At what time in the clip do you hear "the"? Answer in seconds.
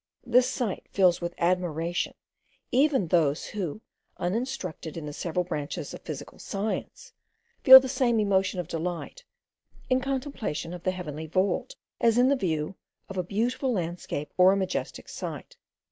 5.05-5.13, 7.79-7.87, 9.99-10.03, 10.81-10.89, 12.29-12.35